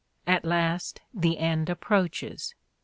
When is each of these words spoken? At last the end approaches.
At 0.25 0.43
last 0.43 0.99
the 1.13 1.37
end 1.37 1.69
approaches. 1.69 2.55